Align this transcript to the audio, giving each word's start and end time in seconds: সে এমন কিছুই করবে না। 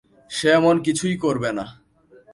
সে 0.31 0.47
এমন 0.49 0.75
কিছুই 0.79 1.15
করবে 1.17 1.49
না। 1.51 1.65